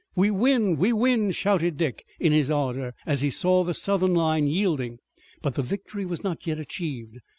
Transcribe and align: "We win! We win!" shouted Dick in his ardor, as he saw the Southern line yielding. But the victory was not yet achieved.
"We 0.15 0.31
win! 0.31 0.77
We 0.77 0.91
win!" 0.93 1.29
shouted 1.29 1.77
Dick 1.77 2.03
in 2.19 2.31
his 2.33 2.49
ardor, 2.49 2.95
as 3.05 3.21
he 3.21 3.29
saw 3.29 3.63
the 3.63 3.75
Southern 3.75 4.15
line 4.15 4.47
yielding. 4.47 4.97
But 5.43 5.53
the 5.53 5.61
victory 5.61 6.07
was 6.07 6.23
not 6.23 6.47
yet 6.47 6.57
achieved. 6.57 7.19